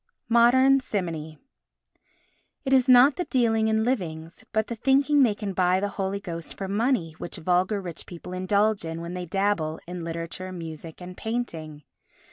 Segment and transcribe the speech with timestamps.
[0.29, 1.37] Modern Simony
[2.65, 6.19] It is not the dealing in livings but the thinking they can buy the Holy
[6.19, 11.03] Ghost for money which vulgar rich people indulge in when they dabble in literature, music
[11.03, 11.83] and painting.